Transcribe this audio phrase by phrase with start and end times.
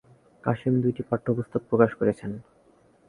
[0.43, 2.31] কাসেম দুইটি পাঠ্যপুস্তক প্রকাশ করেছেন।